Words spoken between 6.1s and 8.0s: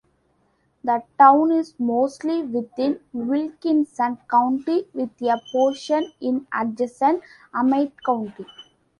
in adjacent Amite